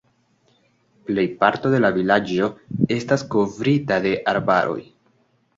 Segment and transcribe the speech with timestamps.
[1.09, 2.49] Plejparto de la vilaĝo
[2.97, 4.79] estas kovrita de arbaroj.